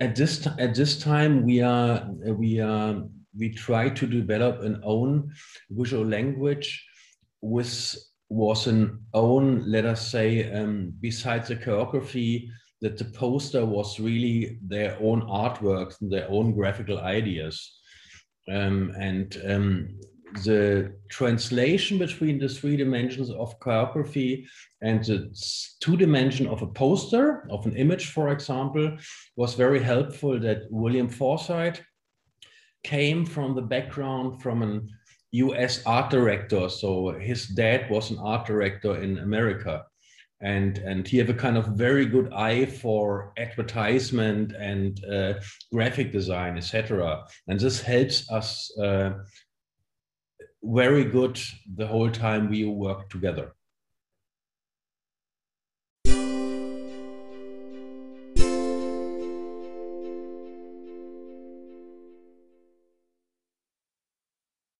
at 0.00 0.16
this 0.16 0.46
at 0.58 0.74
this 0.74 0.98
time 0.98 1.44
we 1.44 1.60
are 1.60 2.08
we 2.26 2.60
are 2.60 3.02
we 3.38 3.50
try 3.50 3.88
to 3.88 4.06
develop 4.06 4.62
an 4.62 4.80
own 4.84 5.30
visual 5.70 6.04
language 6.04 6.84
with 7.40 7.96
was 8.30 8.66
an 8.66 8.98
own 9.14 9.62
let 9.70 9.84
us 9.84 10.10
say 10.10 10.52
um, 10.52 10.92
besides 11.00 11.48
the 11.48 11.56
choreography 11.56 12.48
that 12.80 12.96
the 12.96 13.04
poster 13.04 13.64
was 13.64 13.98
really 13.98 14.58
their 14.62 14.96
own 15.00 15.22
artworks 15.22 16.00
and 16.00 16.12
their 16.12 16.30
own 16.30 16.52
graphical 16.52 16.98
ideas. 17.00 17.74
Um, 18.50 18.92
and 18.98 19.36
um, 19.46 19.88
the 20.44 20.92
translation 21.10 21.98
between 21.98 22.38
the 22.38 22.48
three 22.48 22.76
dimensions 22.76 23.30
of 23.30 23.58
choreography 23.60 24.46
and 24.82 25.04
the 25.04 25.34
two 25.80 25.96
dimension 25.96 26.46
of 26.46 26.62
a 26.62 26.66
poster 26.66 27.46
of 27.50 27.66
an 27.66 27.76
image 27.76 28.10
for 28.10 28.28
example 28.28 28.96
was 29.36 29.54
very 29.54 29.82
helpful 29.82 30.38
that 30.38 30.62
william 30.70 31.08
forsythe 31.08 31.78
came 32.84 33.24
from 33.24 33.54
the 33.54 33.62
background 33.62 34.40
from 34.42 34.62
an 34.62 34.88
us 35.32 35.82
art 35.84 36.10
director. 36.10 36.68
So 36.68 37.12
his 37.18 37.48
dad 37.48 37.90
was 37.90 38.10
an 38.10 38.18
art 38.18 38.46
director 38.46 38.96
in 39.02 39.18
america. 39.18 39.84
And 40.40 40.78
and 40.78 41.06
he 41.06 41.18
have 41.18 41.30
a 41.30 41.34
kind 41.34 41.56
of 41.56 41.66
very 41.66 42.06
good 42.06 42.32
eye 42.32 42.66
for 42.66 43.32
advertisement 43.36 44.52
and 44.52 45.04
uh, 45.04 45.34
graphic 45.72 46.12
design 46.12 46.56
etc 46.56 47.24
and 47.48 47.58
this 47.58 47.80
helps 47.82 48.30
us 48.30 48.70
uh, 48.78 49.10
very 50.68 51.04
good 51.04 51.40
the 51.76 51.86
whole 51.86 52.10
time 52.10 52.48
we 52.48 52.64
work 52.64 53.08
together 53.10 53.54